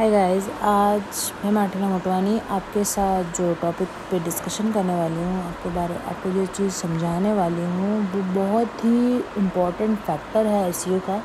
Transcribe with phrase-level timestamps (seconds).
[0.00, 5.42] Hi guys आज मैं Martina Motwani आपके साथ जो टॉपिक पे डिस्कशन करने वाली हूँ,
[5.44, 10.84] आपके बारे, आपको जो चीज़ समझाने वाली हूँ, वो बहुत ही इम्पोर्टेंट फैक्टर है एस
[10.88, 11.20] e का।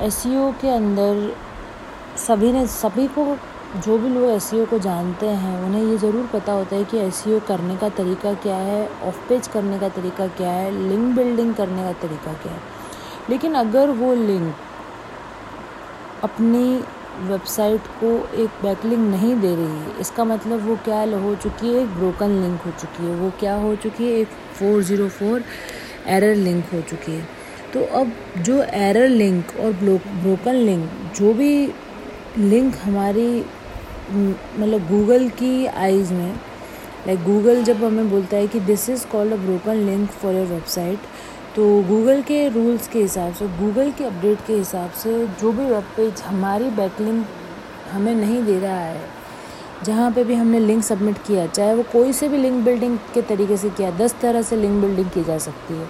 [0.00, 1.34] एस e के अंदर
[2.16, 3.24] सभी ने, सभी को,
[3.76, 6.98] जो भी लोग एस e को जानते हैं, उन्हें ये ज़रूर पता होता है कि
[6.98, 11.54] एस करने का तरीका क्या है ऑफ़ पेज करने का तरीका क्या है लिंक बिल्डिंग
[11.54, 12.62] करने का तरीका क्या है।
[13.30, 14.54] लेकिन अगर वो लिंक
[16.24, 16.82] अपनी
[17.20, 18.08] वेबसाइट को
[18.42, 21.82] एक बैकलिंग नहीं दे रही है। इसका मतलब वो क्या हो चुकी है?
[21.82, 24.20] एक ब्रोकन लिंक हो चुकी है। वो क्या हो चुकी है?
[24.20, 25.44] एक four zero four
[26.08, 27.26] error link हो चुकी है।
[27.72, 31.52] तो अब जो एरर लिंक और ब्रोकन लिंक, जो भी
[32.38, 33.28] लिंक हमारी
[34.10, 36.32] मतलब गूगल की आइज़ में
[37.06, 40.46] लाइक गूगल जब हमें बोलता है कि this is called a broken link for your
[40.46, 40.98] website
[41.56, 45.64] तो गूगल के रूल्स के हिसाब से गूगल के अपडेट के हिसाब से जो भी
[45.64, 47.26] वेब पेज हमारी बैकलिंक
[47.92, 49.00] हमें नहीं दे रहा है,
[49.84, 53.22] जहाँ पे भी हमने लिंक सबमिट किया, चाहे वो कोई से भी लिंक बिल्डिंग के
[53.22, 55.88] तरीके से किया, दस तरह से लिंक बिल्डिंग की जा सकती है।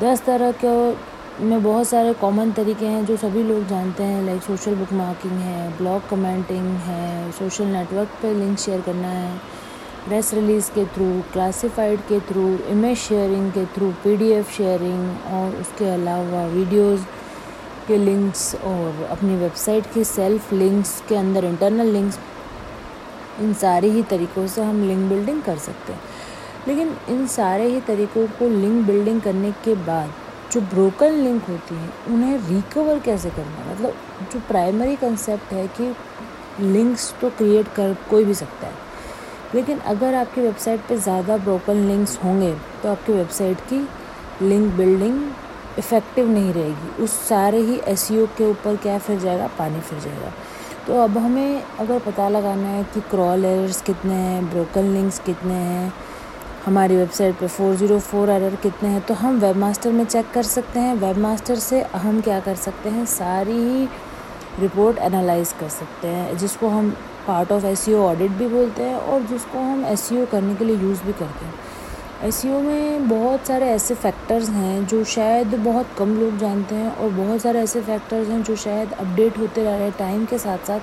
[0.00, 4.42] दस तरह के में बहुत सारे कॉमन तरीके हैं जो सभी लोग जानते हैं लाइक
[4.42, 9.30] सोशल बुक मार्किंग है ब्लॉग कमेंटिंग है सोशल नेटवर्क पे लिंक शेयर करना है।
[10.04, 15.88] प्रेस रिलीज़ के थ्रू क्लासिफाइड के थ्रू इमेज शेयरिंग के थ्रू पीडीएफ शेयरिंग और उसके
[15.88, 17.04] अलावा वीडियोस
[17.88, 22.18] के लिंक्स और अपनी वेबसाइट के सेल्फ लिंक्स के अंदर इंटरनल लिंक्स
[23.40, 26.00] इन सारे ही तरीक़ों से हम लिंक बिल्डिंग कर सकते हैं।
[26.68, 30.12] लेकिन इन सारे ही तरीक़ों को लिंक बिल्डिंग करने के बाद
[30.52, 33.94] जो ब्रोकन लिंक होती हैं, उन्हें रिकवर कैसे करना मतलब
[34.32, 35.94] जो प्राइमरी कंसेप्ट है कि
[36.62, 38.90] लिंक्स तो क्रिएट कर कोई भी सकता है।
[39.54, 43.86] लेकिन अगर आपकी वेबसाइट पे ज़्यादा ब्रोकन लिंक्स होंगे तो आपकी वेबसाइट की
[44.42, 45.20] लिंक बिल्डिंग
[45.78, 49.46] इफ़ेक्टिव नहीं रहेगी। उस सारे ही एस e के ऊपर क्या फिर जाएगा?
[49.58, 50.32] पानी फिर जाएगा।
[50.86, 55.54] तो अब हमें अगर पता लगाना है कि क्रॉल एरर्स कितने हैं ब्रोकन लिंक्स कितने
[55.54, 55.92] हैं,
[56.64, 60.80] हमारी वेबसाइट पे 404 एरर कितने हैं तो हम वेब मास्टर में चेक कर सकते
[60.80, 63.04] हैं। वेब मास्टर से हम क्या कर सकते हैं?
[63.06, 63.88] सारी ही
[64.60, 66.94] रिपोर्ट एनालाइज कर सकते हैं, जिसको हम
[67.26, 70.76] पार्ट ऑफ़ एस ऑडिट भी बोलते हैं और जिसको हम एस e करने के लिए
[70.76, 71.54] यूज़ भी करते हैं।
[72.24, 76.90] एस e में बहुत सारे ऐसे फैक्टर्स हैं जो शायद बहुत कम लोग जानते हैं
[76.90, 80.38] और बहुत सारे ऐसे फैक्टर्स हैं जो शायद अपडेट होते रह रहे हैं। टाइम के
[80.38, 80.80] साथ साथ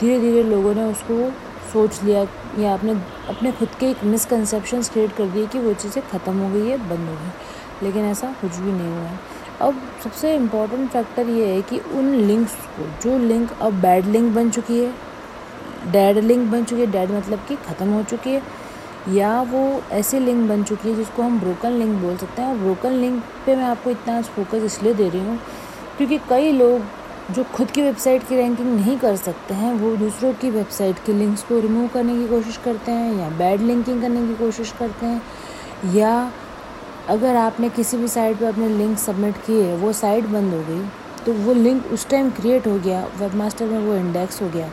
[0.00, 1.30] धीरे धीरे लोगों ने उसको
[1.72, 2.26] सोच लिया
[2.58, 2.92] या अपने
[3.28, 6.76] अपने खुद के एक मिसकनसेप्शन क्रिएट कर दिए कि वो चीज़ें ख़त्म हो गई है,
[6.78, 9.18] बंद हो गई लेकिन ऐसा कुछ भी नहीं हुआ है।
[9.62, 14.34] अब सबसे इंपॉर्टेंट फैक्टर ये है कि उन लिंक्स को, जो लिंक अब बैड लिंक
[14.34, 14.92] बन चुकी है
[15.86, 18.42] डेड लिंक बन चुकी है। डेड मतलब कि ख़त्म हो चुकी है।
[19.10, 19.60] या वो
[19.92, 23.22] ऐसी लिंक बन चुकी है जिसको हम ब्रोकन लिंक बोल सकते हैं। और ब्रोकन लिंक
[23.46, 25.38] पे मैं आपको इतना फोकस इसलिए दे रही हूँ
[25.96, 26.82] क्योंकि कई लोग
[27.30, 31.12] जो खुद की वेबसाइट की रैंकिंग नहीं कर सकते हैं, वो दूसरों की वेबसाइट के
[31.12, 35.06] लिंक्स को रिमूव करने की कोशिश करते हैं या बैड लिंकिंग करने की कोशिश करते
[35.06, 36.32] हैं। या
[37.08, 40.82] अगर आपने किसी भी साइट पर अपने लिंक सबमिट किए, वो साइट बंद हो गई
[41.26, 44.68] तो वो लिंक उस टाइम क्रिएट हो गया वेब मास्टर में वो इंडेक्स हो गया।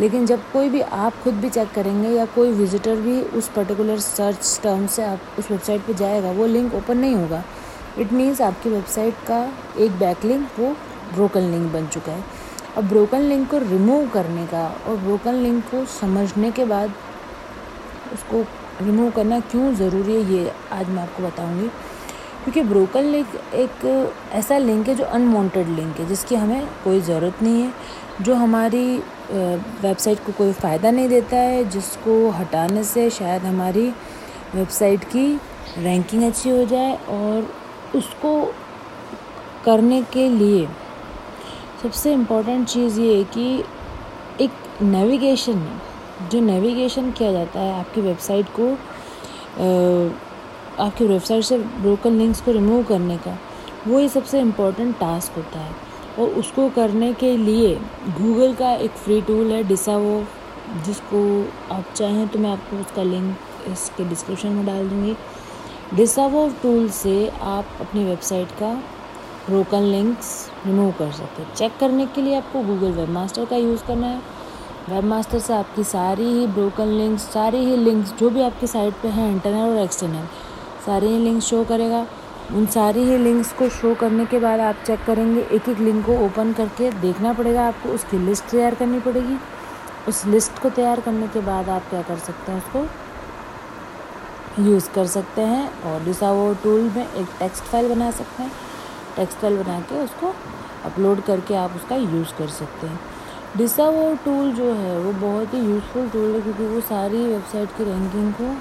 [0.00, 3.98] लेकिन जब कोई भी आप खुद भी चेक करेंगे या कोई विजिटर भी उस पर्टिकुलर
[3.98, 7.42] सर्च टर्म से आप उस वेबसाइट पे जाएगा, वो लिंक ओपन नहीं होगा।
[7.98, 9.42] इट मीन्स आपकी वेबसाइट का
[9.78, 10.70] एक बैक लिंक वो
[11.14, 12.24] ब्रोकन लिंक बन चुका है।
[12.76, 16.92] अब ब्रोकन लिंक को रिमूव करने का और ब्रोकन लिंक को समझने के बाद
[18.12, 18.42] उसको
[18.82, 21.68] रिमूव करना क्यों ज़रूरी है, ये आज मैं आपको बताऊँगी।
[22.44, 27.42] क्योंकि ब्रोकन लिंक एक ऐसा लिंक है जो अनवांटेड लिंक है, जिसकी हमें कोई ज़रूरत
[27.42, 27.72] नहीं है।
[28.22, 28.86] जो हमारी
[29.32, 33.88] वेबसाइट को कोई फ़ायदा नहीं देता है, जिसको हटाने से शायद हमारी
[34.54, 35.26] वेबसाइट की
[35.78, 37.50] रैंकिंग अच्छी हो जाए और
[37.96, 38.32] उसको
[39.64, 40.66] करने के लिए
[41.82, 43.64] सबसे इम्पोर्टेंट चीज़ ये है कि
[44.44, 48.72] एक नेविगेशन है जो नेविगेशन किया जाता है आपकी वेबसाइट को
[50.84, 53.38] आपकी वेबसाइट से ब्रोकन लिंक्स को रिमूव करने का,
[53.88, 55.87] वो ही सबसे इम्पोर्टेंट टास्क होता है।
[56.18, 57.74] और उसको करने के लिए
[58.18, 60.22] गूगल का एक फ्री टूल है डिसावो
[60.86, 61.20] जिसको
[61.74, 63.36] आप चाहें तो मैं आपको उसका लिंक
[63.68, 65.14] इसके डिस्क्रिप्शन में डाल दूँगी।
[65.94, 68.74] डिसावो टूल से आप अपनी वेबसाइट का
[69.46, 70.28] ब्रोकन लिंक्स
[70.66, 74.06] रिमूव कर सकते हैं। चेक करने के लिए आपको गूगल वेब मास्टर का यूज़ करना
[74.06, 74.20] है।
[74.88, 78.94] वेब मास्टर से आपकी सारी ही ब्रोकन लिंक्स सारी ही लिंक्स जो भी आपकी साइट
[79.02, 80.26] पे हैं इंटरनल और एक्सटर्नल
[80.86, 82.06] सारे ही लिंक्स शो करेगा।
[82.48, 86.04] उन सारी ही लिंक्स को शो करने के बाद आप चेक करेंगे, एक एक लिंक
[86.06, 89.36] को ओपन करके देखना पड़ेगा आपको, उसकी लिस्ट तैयार करनी पड़ेगी।
[90.08, 92.86] उस लिस्ट को तैयार करने के बाद आप क्या कर सकते हैं उसको
[94.62, 98.50] यूज़ कर सकते हैं और डिसावो टूल में एक टेक्स्ट फ़ाइल बना सकते हैं।
[99.16, 100.32] टेक्स्ट फ़ाइल बना के उसको
[100.84, 102.98] अपलोड करके आप उसका यूज़ कर सकते हैं।
[103.56, 107.76] डिसा वो टूल जो है, वो बहुत ही यूज़फुल टूल है क्योंकि वो सारी वेबसाइट
[107.76, 108.54] की रैंकिंग को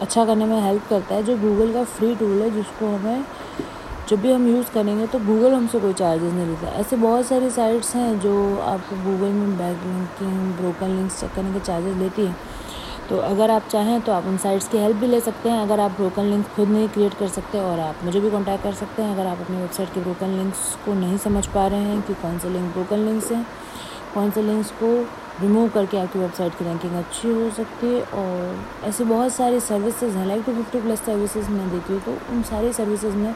[0.00, 3.24] अच्छा करने में हेल्प करता है, जो गूगल का फ्री टूल है, जिसको हमें
[4.08, 7.50] जब भी हम यूज़ करेंगे तो गूगल हमसे कोई चार्जेस नहीं लेता। ऐसे बहुत सारी
[7.50, 12.26] साइट्स हैं जो आपको गूगल में backlinking broken links check करने के चार्जेस लेती
[12.26, 12.36] हैं।
[13.08, 15.80] तो अगर आप चाहें तो आप उन साइट्स की हेल्प भी ले सकते हैं। अगर
[15.80, 19.02] आप ब्रोकन लिंक खुद नहीं क्रिएट कर सकते, और आप मुझे भी कॉन्टैक्ट कर सकते
[19.02, 22.14] हैं। अगर आप अपनी वेबसाइट के ब्रोकन लिंक्स को नहीं समझ पा रहे हैं कि
[22.14, 23.46] कौन से लिंक ब्रोकन लिंक्स हैं,
[24.14, 24.96] कौन से लिंक्स को
[25.40, 30.16] रिमूव करके आपकी वेबसाइट की रैंकिंग अच्छी हो सकती है और ऐसे बहुत सारी सर्विसेज़
[30.16, 33.34] हैं like two fifty plus services मैं देती हूँ तो उन सारी सर्विसेज़ में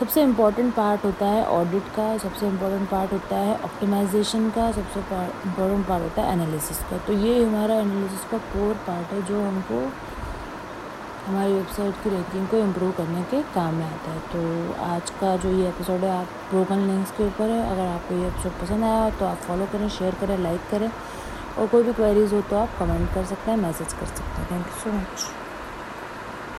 [0.00, 5.00] सबसे इंपॉर्टेंट पार्ट होता है ऑडिट का, सबसे इंपॉर्टेंट पार्ट होता है ऑप्टिमाइजेशन का, सबसे
[5.00, 9.40] इंपॉर्टेंट पार्ट होता है एनालिसिस का। तो ये हमारा एनालिसिस का कोर पार्ट है जो
[9.40, 9.80] हमको
[11.26, 15.36] हमारी वेबसाइट की रैंकिंग को इम्प्रूव करने के काम में आता है। तो आज का
[15.36, 18.84] जो ये एपिसोड है, आप ब्रोकन लिंक्स के ऊपर है। अगर आपको ये एपिसोड पसंद
[18.84, 20.90] आया तो आप फॉलो करें शेयर करें लाइक करें।
[21.58, 24.50] और कोई भी क्वेरीज हो तो आप कमेंट कर सकते हैं मैसेज कर सकते हैं।
[24.50, 25.43] Thank you so much